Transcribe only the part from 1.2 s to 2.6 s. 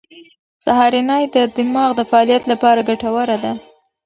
د دماغ د فعالیت